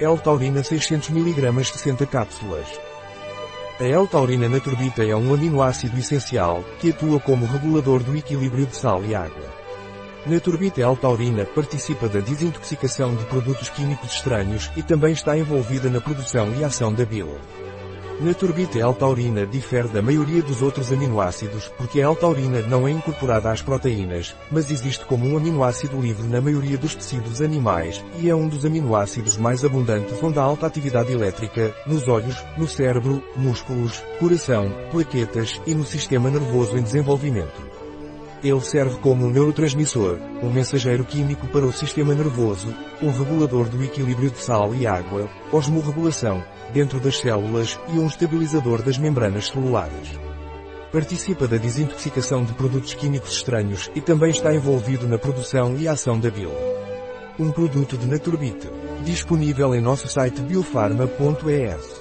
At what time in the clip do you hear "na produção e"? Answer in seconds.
15.88-16.64, 55.08-55.88